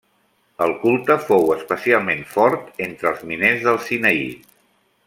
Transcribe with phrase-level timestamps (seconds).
[0.67, 4.29] El culte fou especialment fort entre els miners del Sinaí.